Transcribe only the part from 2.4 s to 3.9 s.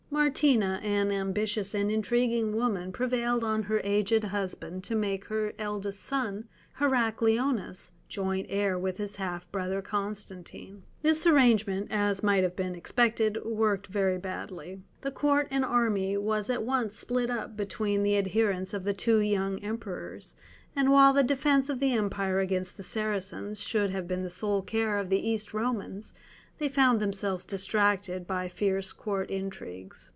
woman, prevailed on her